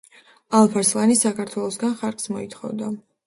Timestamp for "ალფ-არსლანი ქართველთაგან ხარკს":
0.59-2.27